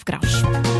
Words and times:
w 0.00 0.04
grosz. 0.04 0.75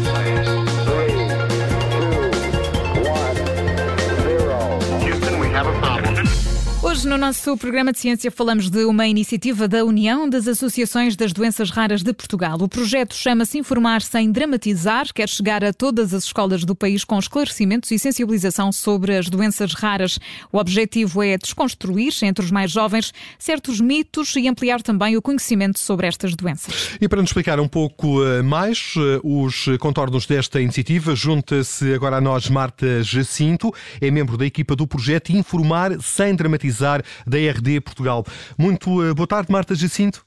Hoje, 7.06 7.12
no 7.12 7.18
nosso 7.18 7.56
programa 7.56 7.92
de 7.92 8.00
ciência, 8.00 8.32
falamos 8.32 8.68
de 8.68 8.84
uma 8.84 9.06
iniciativa 9.06 9.68
da 9.68 9.84
União 9.84 10.28
das 10.28 10.48
Associações 10.48 11.14
das 11.14 11.32
Doenças 11.32 11.70
Raras 11.70 12.02
de 12.02 12.12
Portugal. 12.12 12.58
O 12.60 12.68
projeto 12.68 13.14
chama-se 13.14 13.56
Informar 13.58 14.02
Sem 14.02 14.32
Dramatizar, 14.32 15.14
quer 15.14 15.28
chegar 15.28 15.62
a 15.62 15.72
todas 15.72 16.12
as 16.12 16.24
escolas 16.24 16.64
do 16.64 16.74
país 16.74 17.04
com 17.04 17.16
esclarecimentos 17.16 17.92
e 17.92 17.98
sensibilização 17.98 18.72
sobre 18.72 19.16
as 19.16 19.28
doenças 19.28 19.72
raras. 19.72 20.18
O 20.52 20.58
objetivo 20.58 21.22
é 21.22 21.38
desconstruir, 21.38 22.12
entre 22.22 22.44
os 22.44 22.50
mais 22.50 22.72
jovens, 22.72 23.12
certos 23.38 23.80
mitos 23.80 24.34
e 24.34 24.48
ampliar 24.48 24.82
também 24.82 25.16
o 25.16 25.22
conhecimento 25.22 25.78
sobre 25.78 26.08
estas 26.08 26.34
doenças. 26.34 26.96
E 27.00 27.08
para 27.08 27.20
nos 27.20 27.30
explicar 27.30 27.60
um 27.60 27.68
pouco 27.68 28.24
eh, 28.24 28.42
mais 28.42 28.94
eh, 28.96 29.20
os 29.22 29.66
contornos 29.78 30.26
desta 30.26 30.60
iniciativa, 30.60 31.14
junta-se 31.14 31.94
agora 31.94 32.16
a 32.16 32.20
nós 32.20 32.48
Marta 32.48 33.00
Jacinto, 33.04 33.72
é 34.00 34.10
membro 34.10 34.36
da 34.36 34.44
equipa 34.44 34.74
do 34.74 34.88
projeto 34.88 35.30
Informar 35.30 36.00
Sem 36.02 36.34
Dramatizar 36.34 36.95
da 37.26 37.38
RD 37.38 37.80
Portugal. 37.80 38.24
Muito 38.58 38.90
uh, 39.02 39.14
boa 39.14 39.26
tarde, 39.26 39.50
Marta 39.50 39.74
Jacinto. 39.74 40.26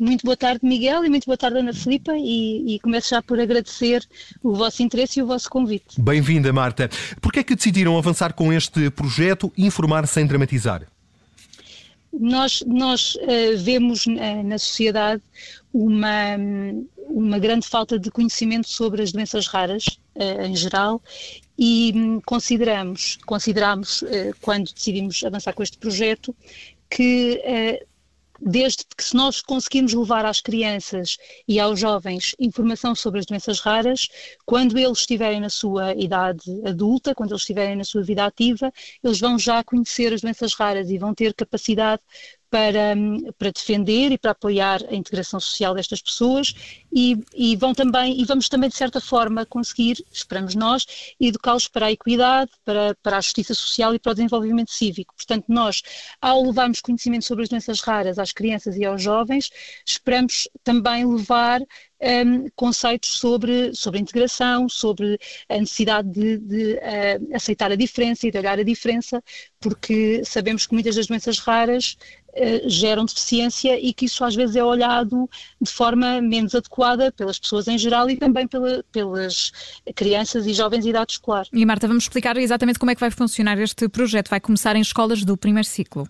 Muito 0.00 0.24
boa 0.24 0.36
tarde, 0.36 0.60
Miguel, 0.62 1.04
e 1.04 1.10
muito 1.10 1.26
boa 1.26 1.36
tarde, 1.36 1.58
Ana 1.58 1.74
Filipa, 1.74 2.12
e, 2.16 2.74
e 2.74 2.80
começo 2.80 3.10
já 3.10 3.20
por 3.20 3.38
agradecer 3.38 4.02
o 4.42 4.54
vosso 4.54 4.82
interesse 4.82 5.20
e 5.20 5.22
o 5.22 5.26
vosso 5.26 5.50
convite. 5.50 6.00
Bem-vinda, 6.00 6.50
Marta. 6.54 6.88
Por 7.20 7.30
que 7.30 7.40
é 7.40 7.44
que 7.44 7.54
decidiram 7.54 7.98
avançar 7.98 8.32
com 8.32 8.50
este 8.50 8.88
projeto 8.88 9.52
Informar 9.58 10.06
Sem 10.06 10.26
Dramatizar? 10.26 10.86
Nós, 12.10 12.64
nós 12.66 13.14
uh, 13.16 13.58
vemos 13.58 14.06
uh, 14.06 14.42
na 14.42 14.58
sociedade 14.58 15.22
uma, 15.70 16.38
uma 17.06 17.38
grande 17.38 17.68
falta 17.68 17.98
de 17.98 18.10
conhecimento 18.10 18.70
sobre 18.70 19.02
as 19.02 19.12
doenças 19.12 19.46
raras 19.46 19.99
uh, 20.20 20.42
em 20.42 20.54
geral 20.54 21.02
e 21.58 21.92
um, 21.94 22.20
consideramos, 22.20 23.18
consideramos 23.26 24.04
quando 24.40 24.72
decidimos 24.72 25.22
avançar 25.24 25.52
com 25.52 25.62
este 25.62 25.78
projeto 25.78 26.34
que 26.88 27.42
desde 28.40 28.84
que 28.96 29.04
se 29.04 29.14
nós 29.14 29.42
conseguirmos 29.42 29.92
levar 29.92 30.24
às 30.24 30.40
crianças 30.40 31.18
e 31.46 31.60
aos 31.60 31.78
jovens 31.78 32.34
informação 32.38 32.94
sobre 32.94 33.20
as 33.20 33.26
doenças 33.26 33.60
raras, 33.60 34.08
quando 34.46 34.78
eles 34.78 34.98
estiverem 34.98 35.40
na 35.40 35.50
sua 35.50 35.94
idade 35.94 36.50
adulta, 36.64 37.14
quando 37.14 37.32
eles 37.32 37.42
estiverem 37.42 37.76
na 37.76 37.84
sua 37.84 38.02
vida 38.02 38.24
ativa, 38.24 38.72
eles 39.04 39.20
vão 39.20 39.38
já 39.38 39.62
conhecer 39.62 40.12
as 40.12 40.22
doenças 40.22 40.54
raras 40.54 40.88
e 40.88 40.98
vão 40.98 41.14
ter 41.14 41.34
capacidade 41.34 42.02
para, 42.50 42.94
para 43.38 43.52
defender 43.52 44.10
e 44.10 44.18
para 44.18 44.32
apoiar 44.32 44.80
a 44.88 44.94
integração 44.94 45.38
social 45.38 45.74
destas 45.74 46.02
pessoas 46.02 46.54
e, 46.92 47.16
e, 47.34 47.56
vão 47.56 47.72
também, 47.72 48.20
e 48.20 48.24
vamos 48.24 48.48
também 48.48 48.68
de 48.68 48.76
certa 48.76 49.00
forma 49.00 49.46
conseguir, 49.46 50.04
esperamos 50.12 50.54
nós, 50.54 51.14
educá-los 51.20 51.68
para 51.68 51.86
a 51.86 51.92
equidade, 51.92 52.50
para, 52.64 52.96
para 53.02 53.18
a 53.18 53.20
justiça 53.20 53.54
social 53.54 53.94
e 53.94 53.98
para 53.98 54.12
o 54.12 54.14
desenvolvimento 54.14 54.72
cívico. 54.72 55.14
Portanto, 55.14 55.44
nós, 55.48 55.82
ao 56.20 56.42
levarmos 56.42 56.80
conhecimento 56.80 57.24
sobre 57.24 57.44
as 57.44 57.48
doenças 57.48 57.80
raras 57.80 58.18
às 58.18 58.32
crianças 58.32 58.76
e 58.76 58.84
aos 58.84 59.00
jovens, 59.00 59.50
esperamos 59.86 60.48
também 60.64 61.06
levar 61.06 61.60
um, 62.00 62.48
conceitos 62.56 63.10
sobre, 63.10 63.74
sobre 63.74 64.00
integração, 64.00 64.68
sobre 64.68 65.18
a 65.48 65.58
necessidade 65.58 66.10
de, 66.10 66.38
de 66.38 66.74
uh, 66.74 67.34
aceitar 67.36 67.70
a 67.70 67.76
diferença 67.76 68.26
e 68.26 68.30
de 68.30 68.38
olhar 68.38 68.58
a 68.58 68.62
diferença, 68.62 69.22
porque 69.60 70.24
sabemos 70.24 70.66
que 70.66 70.72
muitas 70.72 70.96
das 70.96 71.06
doenças 71.06 71.38
raras 71.38 71.96
geram 72.66 73.04
deficiência 73.04 73.78
e 73.78 73.92
que 73.92 74.04
isso 74.04 74.24
às 74.24 74.34
vezes 74.34 74.56
é 74.56 74.64
olhado 74.64 75.28
de 75.60 75.70
forma 75.70 76.20
menos 76.20 76.54
adequada 76.54 77.10
pelas 77.12 77.38
pessoas 77.38 77.68
em 77.68 77.76
geral 77.76 78.08
e 78.08 78.16
também 78.16 78.46
pela, 78.46 78.84
pelas 78.92 79.52
crianças 79.94 80.46
e 80.46 80.52
jovens 80.52 80.84
de 80.84 80.90
idade 80.90 81.12
escolar. 81.12 81.46
E 81.52 81.66
Marta, 81.66 81.86
vamos 81.86 82.04
explicar 82.04 82.36
exatamente 82.36 82.78
como 82.78 82.90
é 82.90 82.94
que 82.94 83.00
vai 83.00 83.10
funcionar 83.10 83.58
este 83.58 83.88
projeto. 83.88 84.28
Vai 84.28 84.40
começar 84.40 84.76
em 84.76 84.80
escolas 84.80 85.24
do 85.24 85.36
primeiro 85.36 85.66
ciclo. 85.66 86.08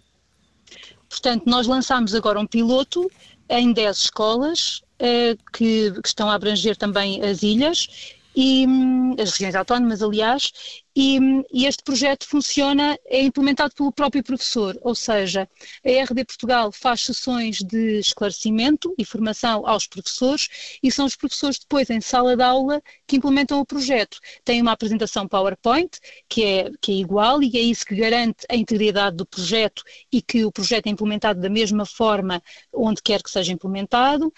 Portanto, 1.08 1.44
nós 1.46 1.66
lançamos 1.66 2.14
agora 2.14 2.38
um 2.38 2.46
piloto 2.46 3.10
em 3.48 3.72
10 3.72 3.96
escolas 3.96 4.80
uh, 5.00 5.36
que, 5.52 5.90
que, 5.90 6.08
estão 6.08 6.30
a 6.30 6.34
abranger 6.34 6.76
também 6.76 7.20
as 7.22 7.42
ilhas 7.42 7.88
e 8.34 8.66
hum, 8.66 9.14
as 9.18 9.32
regiões 9.32 9.54
autónomas, 9.54 10.02
aliás, 10.02 10.52
e, 10.94 11.20
hum, 11.20 11.44
e, 11.52 11.66
este 11.66 11.82
projeto 11.82 12.26
funciona, 12.26 12.98
é 13.06 13.22
implementado 13.22 13.74
pelo 13.74 13.92
próprio 13.92 14.22
professor, 14.22 14.76
ou 14.82 14.94
seja, 14.94 15.48
a 15.84 15.88
RD 15.88 16.24
Portugal 16.24 16.72
faz 16.72 17.02
sessões 17.02 17.58
de 17.58 17.98
esclarecimento 17.98 18.92
e 18.98 19.04
formação 19.04 19.66
aos 19.66 19.86
professores 19.86 20.78
e 20.82 20.90
são 20.90 21.06
os 21.06 21.16
professores 21.16 21.58
depois 21.58 21.88
em 21.90 22.00
sala 22.00 22.36
de 22.36 22.42
aula 22.42 22.82
que 23.06 23.16
implementam 23.16 23.60
o 23.60 23.66
projeto. 23.66 24.18
Tem 24.44 24.60
uma 24.60 24.72
apresentação 24.72 25.28
PowerPoint 25.28 25.98
que 26.28 26.44
é, 26.44 26.70
que 26.80 26.92
é 26.92 26.94
igual 26.96 27.42
e 27.42 27.56
é 27.56 27.60
isso 27.60 27.84
que 27.86 27.94
garante 27.94 28.44
a 28.50 28.56
integridade 28.56 29.16
do 29.16 29.26
projeto 29.26 29.82
e 30.12 30.20
que 30.20 30.44
o 30.44 30.52
projeto 30.52 30.86
é 30.86 30.90
implementado 30.90 31.40
da 31.40 31.48
mesma 31.48 31.86
forma 31.86 32.42
onde 32.72 33.00
quer 33.02 33.22
que 33.22 33.30
seja 33.30 33.52
implementado. 33.52 34.32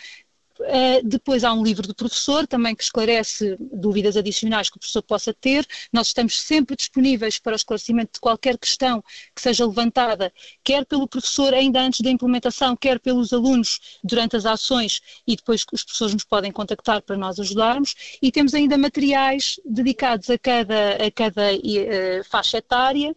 Uh, 0.63 1.07
depois 1.07 1.45
há 1.45 1.53
um 1.53 1.63
livro 1.63 1.87
do 1.87 1.95
professor 1.95 2.47
também 2.47 2.75
que 2.75 2.83
esclarece 2.83 3.57
dúvidas 3.59 4.17
adicionais 4.17 4.71
que 4.71 4.77
o 4.77 4.81
professor 4.81 5.03
possa 5.03 5.35
ter. 5.35 5.67
Nós 5.93 6.09
estamos 6.09 6.41
sempre 6.41 6.77
disponíveis 6.77 7.39
para 7.39 7.53
o 7.53 7.57
esclarecimento 7.57 8.15
de 8.15 8.21
qualquer 8.21 8.57
questão 8.57 9.03
que 9.35 9.43
seja 9.43 9.67
levantada, 9.67 10.33
quer 10.63 10.85
pelo 10.85 11.09
professor 11.09 11.53
ainda 11.53 11.81
antes 11.81 12.01
da 12.01 12.11
implementação, 12.11 12.77
quer 12.77 13.01
pelos 13.01 13.33
alunos 13.33 13.99
durante 14.05 14.37
as 14.37 14.47
ações 14.47 15.01
e 15.27 15.37
depois 15.37 15.65
os 15.73 15.83
professores 15.83 16.15
nos 16.15 16.25
podem 16.25 16.53
contactar 16.53 17.03
para 17.03 17.17
nós 17.17 17.41
ajudarmos. 17.41 17.95
E 18.23 18.31
temos 18.31 18.55
ainda 18.55 18.79
materiais 18.79 19.61
dedicados 19.65 20.31
a 20.31 20.39
cada, 20.39 21.05
a 21.05 21.11
cada 21.11 21.53
uh, 21.55 22.25
faixa 22.31 22.59
etária 22.59 23.15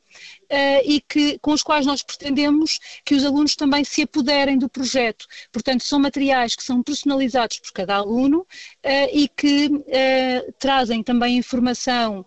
e 0.86 1.02
que, 1.02 1.40
com 1.40 1.52
os 1.52 1.64
quais 1.64 1.86
nós 1.86 2.04
pretendemos 2.04 2.80
que 3.04 3.16
os 3.16 3.26
alunos 3.26 3.56
também 3.56 3.84
se 3.84 4.04
apoderem 4.04 4.58
do 4.58 4.70
projeto. 4.70 5.26
Portanto, 5.52 5.84
são 5.84 6.00
materiais 6.00 6.56
que 6.56 6.64
são 6.64 6.84
personalizados 6.84 7.60
por 7.60 7.72
cada 7.72 7.96
aluno 7.96 8.40
uh, 8.42 8.48
e 9.12 9.28
que 9.28 9.68
uh, 9.68 10.54
trazem 10.60 11.04
também 11.04 11.38
informação 11.38 12.26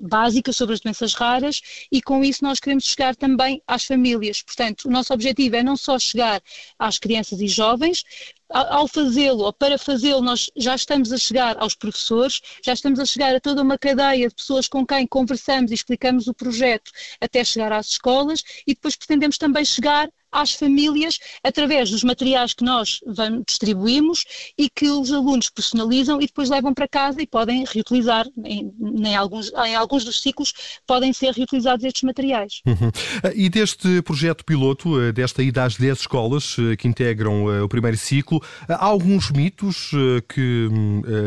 básica 0.00 0.52
sobre 0.54 0.74
as 0.74 0.80
doenças 0.80 1.12
raras 1.12 1.60
e 1.92 2.00
com 2.00 2.24
isso 2.24 2.42
nós 2.42 2.58
queremos 2.58 2.84
chegar 2.84 3.14
também 3.14 3.62
às 3.66 3.84
famílias. 3.84 4.40
Portanto, 4.42 4.86
o 4.86 4.90
nosso 4.90 5.12
objetivo 5.12 5.56
é 5.56 5.62
não 5.62 5.76
só 5.76 5.98
chegar 5.98 6.42
às 6.78 6.98
crianças 6.98 7.40
e 7.42 7.46
jovens, 7.46 8.02
ao 8.50 8.88
fazê-lo 8.88 9.44
ou 9.44 9.52
para 9.52 9.78
fazê-lo, 9.78 10.20
nós 10.20 10.50
já 10.56 10.74
estamos 10.74 11.12
a 11.12 11.18
chegar 11.18 11.56
aos 11.58 11.74
professores, 11.74 12.40
já 12.64 12.72
estamos 12.72 12.98
a 12.98 13.04
chegar 13.04 13.34
a 13.34 13.40
toda 13.40 13.62
uma 13.62 13.78
cadeia 13.78 14.28
de 14.28 14.34
pessoas 14.34 14.68
com 14.68 14.86
quem 14.86 15.06
conversamos 15.06 15.70
e 15.70 15.74
explicamos 15.74 16.26
o 16.26 16.34
projeto 16.34 16.90
até 17.20 17.44
chegar 17.44 17.72
às 17.72 17.86
escolas 17.90 18.42
e 18.66 18.74
depois 18.74 18.96
pretendemos 18.96 19.38
também 19.38 19.64
chegar 19.64 20.10
às 20.30 20.54
famílias 20.54 21.18
através 21.42 21.90
dos 21.90 22.04
materiais 22.04 22.54
que 22.54 22.64
nós 22.64 23.00
vamos, 23.06 23.42
distribuímos 23.46 24.24
e 24.56 24.68
que 24.68 24.88
os 24.90 25.12
alunos 25.12 25.50
personalizam 25.50 26.20
e 26.20 26.26
depois 26.26 26.48
levam 26.48 26.72
para 26.72 26.88
casa 26.88 27.20
e 27.20 27.26
podem 27.26 27.64
reutilizar, 27.64 28.26
em, 28.44 28.72
em, 29.04 29.16
alguns, 29.16 29.52
em 29.52 29.74
alguns 29.74 30.04
dos 30.04 30.20
ciclos 30.20 30.52
podem 30.86 31.12
ser 31.12 31.32
reutilizados 31.32 31.84
estes 31.84 32.02
materiais. 32.02 32.60
Uhum. 32.66 32.90
E 33.34 33.48
deste 33.48 34.02
projeto 34.02 34.44
piloto, 34.44 35.00
eh, 35.00 35.12
desta 35.12 35.42
ida 35.42 35.64
às 35.64 35.76
10 35.76 36.00
escolas 36.00 36.56
eh, 36.58 36.76
que 36.76 36.88
integram 36.88 37.50
eh, 37.52 37.62
o 37.62 37.68
primeiro 37.68 37.96
ciclo, 37.96 38.42
há 38.68 38.84
alguns 38.84 39.30
mitos 39.30 39.90
que 40.28 40.68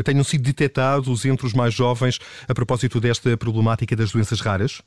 tenham 0.06 0.24
sido 0.24 0.44
detectados 0.44 1.26
entre 1.26 1.46
os 1.46 1.54
mais 1.54 1.74
jovens 1.74 2.20
a 2.48 2.54
propósito 2.54 3.00
desta 3.00 3.36
problemática 3.38 3.96
das 3.96 4.12
doenças 4.12 4.40
raras? 4.40 4.82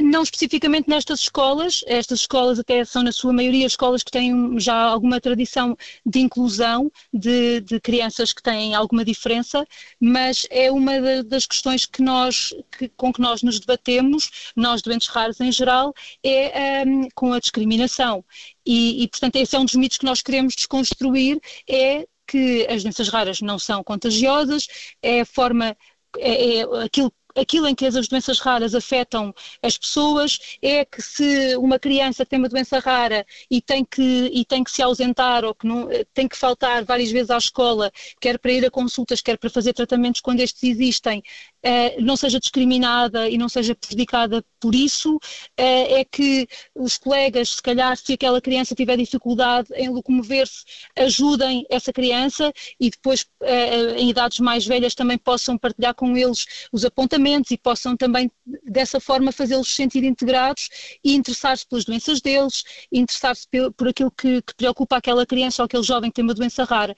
Não 0.00 0.22
especificamente 0.22 0.88
nestas 0.88 1.20
escolas, 1.20 1.82
estas 1.86 2.20
escolas 2.20 2.58
até 2.58 2.84
são 2.84 3.02
na 3.02 3.10
sua 3.10 3.32
maioria 3.32 3.66
escolas 3.66 4.04
que 4.04 4.12
têm 4.12 4.58
já 4.60 4.74
alguma 4.74 5.20
tradição 5.20 5.76
de 6.06 6.20
inclusão 6.20 6.90
de, 7.12 7.60
de 7.62 7.80
crianças 7.80 8.32
que 8.32 8.40
têm 8.40 8.74
alguma 8.74 9.04
diferença, 9.04 9.66
mas 10.00 10.46
é 10.50 10.70
uma 10.70 11.22
das 11.24 11.46
questões 11.46 11.84
que 11.84 12.00
nós, 12.00 12.54
que, 12.78 12.88
com 12.90 13.12
que 13.12 13.20
nós 13.20 13.42
nos 13.42 13.58
debatemos, 13.58 14.52
nós 14.54 14.82
doentes 14.82 15.08
raros 15.08 15.40
em 15.40 15.50
geral, 15.50 15.92
é 16.22 16.84
um, 16.86 17.08
com 17.12 17.32
a 17.32 17.40
discriminação. 17.40 18.24
E, 18.64 19.02
e, 19.02 19.08
portanto, 19.08 19.34
esse 19.36 19.56
é 19.56 19.58
um 19.58 19.64
dos 19.64 19.74
mitos 19.74 19.98
que 19.98 20.04
nós 20.04 20.22
queremos 20.22 20.54
desconstruir, 20.54 21.40
é 21.68 22.06
que 22.26 22.66
as 22.70 22.82
doenças 22.82 23.08
raras 23.08 23.40
não 23.40 23.58
são 23.58 23.82
contagiosas, 23.82 24.68
é 25.02 25.22
a 25.22 25.26
forma 25.26 25.76
é, 26.18 26.60
é, 26.60 26.84
aquilo 26.84 27.12
aquilo 27.40 27.66
em 27.68 27.74
que 27.74 27.86
as 27.86 28.08
doenças 28.08 28.38
raras 28.40 28.74
afetam 28.74 29.34
as 29.62 29.76
pessoas 29.78 30.38
é 30.62 30.84
que 30.84 31.00
se 31.02 31.56
uma 31.56 31.78
criança 31.78 32.24
tem 32.26 32.38
uma 32.38 32.48
doença 32.48 32.78
rara 32.78 33.24
e 33.50 33.60
tem 33.60 33.84
que, 33.84 34.02
e 34.32 34.44
tem 34.44 34.62
que 34.64 34.70
se 34.70 34.82
ausentar 34.82 35.44
ou 35.44 35.54
que 35.54 35.66
não, 35.66 35.88
tem 36.14 36.28
que 36.28 36.36
faltar 36.36 36.84
várias 36.84 37.10
vezes 37.10 37.30
à 37.30 37.38
escola, 37.38 37.90
quer 38.20 38.38
para 38.38 38.52
ir 38.52 38.64
a 38.64 38.70
consultas, 38.70 39.20
quer 39.20 39.38
para 39.38 39.50
fazer 39.50 39.72
tratamentos 39.72 40.20
quando 40.20 40.40
estes 40.40 40.62
existem, 40.62 41.22
uh, 41.64 42.02
não 42.02 42.16
seja 42.16 42.38
discriminada 42.38 43.28
e 43.28 43.38
não 43.38 43.48
seja 43.48 43.74
prejudicada 43.74 44.44
por 44.60 44.74
isso, 44.74 45.16
uh, 45.16 45.20
é 45.56 46.04
que 46.04 46.46
os 46.74 46.98
colegas, 46.98 47.50
se 47.56 47.62
calhar, 47.62 47.96
se 47.96 48.12
aquela 48.12 48.40
criança 48.40 48.74
tiver 48.74 48.96
dificuldade 48.96 49.68
em 49.74 49.88
locomover-se, 49.88 50.64
ajudem 50.96 51.64
essa 51.70 51.92
criança 51.92 52.52
e 52.80 52.90
depois, 52.90 53.22
uh, 53.42 53.96
em 53.96 54.10
idades 54.10 54.40
mais 54.40 54.66
velhas, 54.66 54.94
também 54.94 55.18
possam 55.18 55.56
partilhar 55.56 55.94
com 55.94 56.16
eles 56.16 56.46
os 56.72 56.84
apontamentos 56.84 57.50
e 57.50 57.56
possam 57.56 57.96
também, 57.96 58.30
dessa 58.64 59.00
forma, 59.00 59.32
fazê-los 59.32 59.74
sentir 59.74 60.04
integrados 60.04 60.68
e 61.04 61.14
interessar-se 61.14 61.66
pelas 61.66 61.84
doenças 61.84 62.20
deles, 62.20 62.64
interessar-se 62.92 63.46
por 63.76 63.88
aquilo 63.88 64.10
que, 64.10 64.42
que 64.42 64.54
preocupa 64.54 64.96
aquela 64.96 65.26
criança 65.26 65.62
ou 65.62 65.66
aquele 65.66 65.82
jovem 65.82 66.10
que 66.10 66.16
tem 66.16 66.24
uma 66.24 66.34
doença 66.34 66.64
rara. 66.64 66.96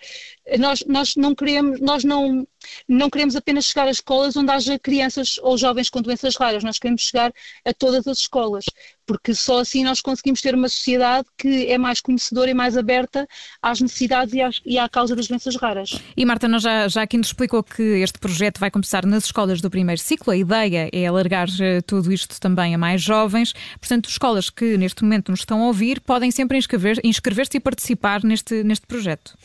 Nós, 0.58 0.84
nós 0.86 1.16
não 1.16 1.34
queremos, 1.34 1.80
nós 1.80 2.04
não, 2.04 2.46
não 2.88 3.10
queremos 3.10 3.36
apenas 3.36 3.64
chegar 3.64 3.86
a 3.86 3.90
escolas 3.90 4.36
onde 4.36 4.50
haja 4.50 4.78
crianças 4.78 5.38
ou 5.42 5.56
jovens 5.56 5.90
com 5.90 6.00
doenças 6.00 6.36
raras, 6.36 6.64
nós 6.64 6.78
queremos 6.78 7.02
chegar 7.02 7.32
a 7.64 7.72
todas 7.72 8.06
as 8.06 8.18
escolas, 8.18 8.64
porque 9.06 9.34
só 9.34 9.60
assim 9.60 9.84
nós 9.84 10.00
conseguimos 10.00 10.40
ter 10.40 10.54
uma 10.54 10.68
sociedade 10.68 11.26
que 11.36 11.66
é 11.66 11.76
mais 11.76 12.00
conhecedora 12.00 12.50
e 12.50 12.54
mais 12.54 12.76
aberta 12.76 13.26
às 13.60 13.80
necessidades 13.80 14.34
e, 14.34 14.40
às, 14.40 14.60
e 14.64 14.78
à 14.78 14.88
causa 14.88 15.16
das 15.16 15.26
doenças 15.26 15.56
raras. 15.56 16.00
E 16.16 16.24
Marta, 16.24 16.46
nós 16.46 16.62
já, 16.62 16.88
já 16.88 17.02
aqui 17.02 17.16
nos 17.16 17.28
explicou 17.28 17.62
que 17.62 17.82
este 17.82 18.18
projeto 18.18 18.58
vai 18.58 18.70
começar 18.70 19.04
nas 19.04 19.24
escolas 19.24 19.60
do 19.60 19.70
primeiro 19.70 20.00
ciclo, 20.00 20.32
a 20.32 20.36
ideia 20.36 20.88
é 20.92 21.06
alargar 21.06 21.48
eh, 21.60 21.80
tudo 21.82 22.12
isto 22.12 22.40
também 22.40 22.74
a 22.74 22.78
mais 22.78 23.02
jovens, 23.02 23.52
portanto, 23.80 24.08
escolas 24.08 24.50
que 24.50 24.76
neste 24.76 25.02
momento 25.02 25.30
nos 25.30 25.40
estão 25.40 25.62
a 25.62 25.66
ouvir 25.66 26.00
podem 26.00 26.30
sempre 26.30 26.58
inscrever-se 26.58 27.00
inscrever 27.04 27.40
e 27.54 27.60
participar 27.60 28.22
neste, 28.22 28.62
neste 28.62 28.86
projeto. 28.86 29.36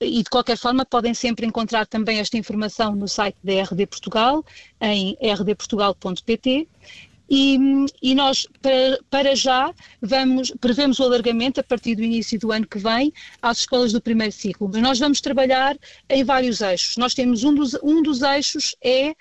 e 0.01 0.23
de 0.23 0.31
qualquer 0.31 0.59
forma 0.59 0.85
podem 0.85 1.15
sempre 1.15 1.47
encontrar 1.47 1.87
também 1.87 2.19
esta 2.19 2.37
informação 2.37 2.95
no 2.95 3.09
site 3.09 3.39
da 3.43 3.63
RD 3.63 3.87
Portugal, 3.87 4.45
em 4.81 5.17
rdportugal.pt 5.23 6.69
e, 7.29 7.59
e, 8.03 8.15
nós, 8.15 8.47
para, 8.63 8.99
para, 9.11 9.35
já, 9.35 9.73
vamos, 10.01 10.53
prevemos 10.61 10.99
o 10.99 11.05
alargamento 11.05 11.61
a 11.61 11.65
partir 11.65 11.95
do 11.95 12.03
início 12.03 12.39
do 12.39 12.53
ano 12.53 12.67
que 12.67 12.79
vem 12.79 13.13
às 13.43 13.59
escolas 13.59 13.93
do 13.93 14.01
primeiro 14.01 14.33
ciclo. 14.33 14.71
Mas 14.73 14.83
nós 14.83 14.99
vamos 14.99 15.21
trabalhar 15.21 15.77
em 16.09 16.25
vários 16.25 16.61
eixos. 16.61 16.97
Nós 16.97 17.15
temos 17.15 17.43
um 17.45 17.55
dos, 17.55 17.75
um 17.83 18.03
dos 18.03 18.23
eixos 18.23 18.77
é 18.83 19.15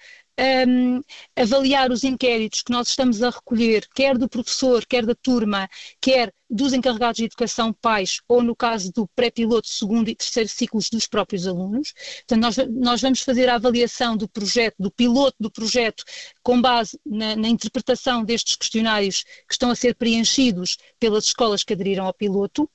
um, 0.68 1.02
avaliar 1.36 1.92
os 1.92 2.04
inquéritos 2.04 2.62
que 2.62 2.72
nós 2.72 2.90
estamos 2.90 3.24
a 3.24 3.30
recolher, 3.30 3.88
quer 3.94 4.18
do 4.18 4.28
professor, 4.28 4.86
quer 4.86 5.06
da 5.06 5.16
turma, 5.16 5.70
quer 6.02 6.34
dos 6.50 6.74
encarregados 6.74 7.18
de 7.18 7.26
educação 7.26 7.74
pais 7.74 8.22
ou 8.28 8.42
no 8.42 8.56
caso 8.56 8.92
do 8.92 9.08
pré-piloto 9.16 9.68
segundo 9.68 10.10
e 10.10 10.16
terceiro 10.16 10.50
ciclos 10.50 10.90
dos 10.90 11.08
próprios 11.08 11.48
alunos. 11.48 11.94
Portanto, 12.28 12.42
nós, 12.42 12.58
nós 12.70 13.02
vamos 13.02 13.22
fazer 13.22 13.50
a 13.50 13.56
avaliação 13.56 14.16
do 14.16 14.28
projeto, 14.28 14.76
do 14.80 14.92
piloto 14.92 15.36
do 15.40 15.50
projeto, 15.50 16.04
com 16.44 16.62
base 16.62 17.00
na, 17.06 17.36
na, 17.36 17.50
interpretação 17.50 18.24
destes 18.24 18.56
questionários 18.56 19.24
que 19.24 19.54
estão 19.54 19.72
a 19.72 19.76
ser 19.76 19.96
preenchidos 19.96 20.78
pelas 21.00 21.26
escolas 21.26 21.64
que 21.64 21.74
aderiram 21.74 22.06
ao 22.06 22.14
piloto 22.14 22.70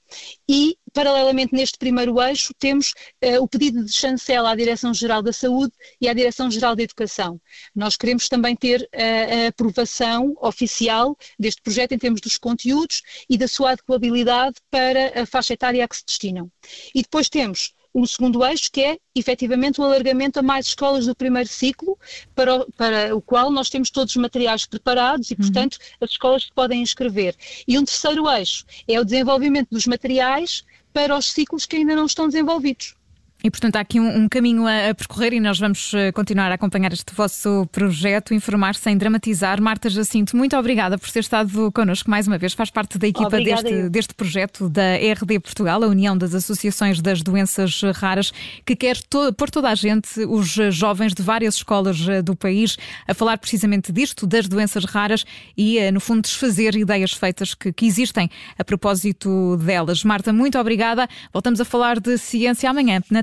e, 0.48 0.76
paralelamente 0.92 1.54
neste 1.54 1.78
primeiro 1.78 2.20
eixo, 2.20 2.52
temos 2.58 2.92
uh, 3.24 3.40
o 3.40 3.46
pedido 3.46 3.84
de 3.84 3.92
chancela 3.92 4.50
à 4.50 4.56
Direção-Geral 4.56 5.22
da 5.22 5.32
Saúde 5.32 5.72
e 6.00 6.08
à 6.08 6.12
Direção-Geral 6.12 6.74
da 6.74 6.82
Educação. 6.82 7.40
Nós 7.74 7.96
queremos 7.96 8.28
também 8.28 8.56
ter 8.56 8.82
uh, 8.82 9.44
a 9.44 9.48
aprovação 9.48 10.34
oficial 10.40 11.16
deste 11.38 11.62
projeto 11.62 11.92
em 11.92 11.98
termos 11.98 12.20
dos 12.20 12.36
conteúdos 12.36 13.02
e 13.28 13.38
da 13.38 13.46
sua 13.46 13.59
adequabilidade 13.66 14.56
para 14.70 15.22
a 15.22 15.26
faixa 15.26 15.54
etária 15.54 15.84
a 15.84 15.88
que 15.88 15.96
se 15.96 16.04
destinam. 16.04 16.50
E 16.94 17.02
depois 17.02 17.28
temos 17.28 17.74
um 17.94 18.06
segundo 18.06 18.44
eixo, 18.44 18.70
que 18.70 18.82
é 18.82 18.98
efetivamente 19.14 19.80
o 19.80 19.84
alargamento 19.84 20.38
a 20.38 20.42
mais 20.42 20.66
escolas 20.66 21.06
do 21.06 21.14
primeiro 21.14 21.48
ciclo, 21.48 21.98
para 22.34 22.54
o, 22.54 22.72
para 22.72 23.16
o 23.16 23.20
qual 23.20 23.50
nós 23.50 23.68
temos 23.68 23.90
todos 23.90 24.14
os 24.14 24.22
materiais 24.22 24.64
preparados 24.64 25.30
e, 25.30 25.34
uhum. 25.34 25.40
portanto, 25.40 25.78
as 26.00 26.10
escolas 26.10 26.48
podem 26.54 26.82
inscrever. 26.82 27.34
E 27.66 27.78
um 27.78 27.84
terceiro 27.84 28.28
eixo 28.30 28.64
é 28.86 29.00
o 29.00 29.04
desenvolvimento 29.04 29.68
dos 29.70 29.86
materiais 29.86 30.64
para 30.92 31.16
os 31.16 31.26
ciclos 31.26 31.66
que 31.66 31.76
ainda 31.76 31.94
não 31.94 32.06
estão 32.06 32.28
desenvolvidos. 32.28 32.94
E, 33.42 33.50
portanto, 33.50 33.76
há 33.76 33.80
aqui 33.80 33.98
um, 33.98 34.24
um 34.24 34.28
caminho 34.28 34.66
a, 34.66 34.90
a, 34.90 34.94
percorrer 34.94 35.32
e 35.32 35.40
nós 35.40 35.58
vamos 35.58 35.92
uh, 35.94 36.12
continuar 36.12 36.50
a 36.50 36.54
acompanhar 36.54 36.92
este 36.92 37.14
vosso 37.14 37.66
projeto, 37.72 38.34
informar 38.34 38.74
sem 38.74 38.96
dramatizar. 38.96 39.62
Marta 39.62 39.88
Jacinto, 39.88 40.36
muito 40.36 40.56
obrigada 40.56 40.98
por 40.98 41.10
ter 41.10 41.20
estado 41.20 41.72
connosco 41.72 42.10
mais 42.10 42.26
uma 42.26 42.36
vez. 42.36 42.52
Faz 42.52 42.70
parte 42.70 42.98
da 42.98 43.08
equipa 43.08 43.40
deste, 43.40 43.88
deste 43.88 44.14
projeto 44.14 44.68
da 44.68 44.96
RD 44.96 45.40
Portugal, 45.40 45.82
a 45.82 45.86
União 45.86 46.16
das 46.16 46.34
Associações 46.34 47.00
das 47.00 47.22
Doenças 47.22 47.80
Raras, 47.94 48.30
que 48.66 48.76
quer 48.76 48.98
to 48.98 49.32
pôr 49.32 49.48
toda 49.48 49.70
a 49.70 49.74
gente, 49.74 50.20
os 50.28 50.50
jovens 50.70 51.14
de 51.14 51.22
várias 51.22 51.54
escolas 51.54 51.98
uh, 52.06 52.22
do 52.22 52.36
país, 52.36 52.76
a 53.08 53.14
falar 53.14 53.38
precisamente 53.38 53.90
disto, 53.90 54.26
das 54.26 54.48
doenças 54.48 54.84
raras 54.84 55.24
e, 55.56 55.78
uh, 55.78 55.92
no 55.92 56.00
fundo, 56.00 56.22
desfazer 56.22 56.76
ideias 56.76 57.12
feitas 57.12 57.54
que, 57.54 57.72
que 57.72 57.86
existem 57.86 58.28
a 58.58 58.64
propósito 58.64 59.56
delas. 59.56 60.04
Marta, 60.04 60.30
muito 60.30 60.58
obrigada. 60.58 61.08
Voltamos 61.32 61.58
a 61.58 61.64
falar 61.64 61.98
de 61.98 62.18
ciência 62.18 62.68
amanhã, 62.68 63.00
na 63.10 63.22